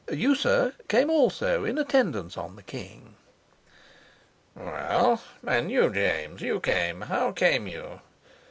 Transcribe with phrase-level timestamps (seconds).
[0.11, 3.17] "You, sir, came also, in attendance on the king."
[4.55, 6.41] "Well, and you, James?
[6.41, 7.01] You came.
[7.01, 7.99] How came you?"